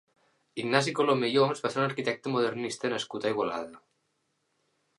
[0.61, 3.81] Ignasi Colomer i Oms va ser un arquitecte modernista nascut a Igualada.